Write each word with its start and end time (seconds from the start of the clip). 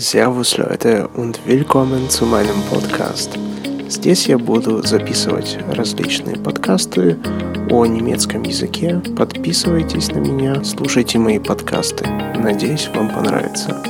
Servus 0.00 0.56
Leute 0.56 1.08
und 1.08 1.46
willkommen 1.46 2.08
zu 2.08 2.24
meinem 2.24 2.62
Podcast. 2.70 3.38
Здесь 3.86 4.28
я 4.28 4.38
буду 4.38 4.82
записывать 4.82 5.58
различные 5.74 6.36
подкасты 6.36 7.18
о 7.70 7.84
немецком 7.84 8.42
языке. 8.44 9.02
Подписывайтесь 9.14 10.08
на 10.08 10.20
меня, 10.20 10.64
слушайте 10.64 11.18
мои 11.18 11.38
подкасты. 11.38 12.08
Надеюсь, 12.34 12.88
вам 12.94 13.10
понравится. 13.10 13.89